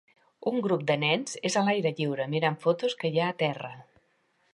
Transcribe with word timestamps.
Un 0.51 0.55
grup 0.67 0.85
de 0.91 0.95
nens 1.01 1.35
és 1.49 1.57
a 1.61 1.63
l'aire 1.67 1.91
lliure 1.99 2.27
mirant 2.31 2.57
fotos 2.67 2.97
que 3.03 3.13
hi 3.13 3.21
ha 3.21 3.29
a 3.35 3.37
terra 3.43 3.71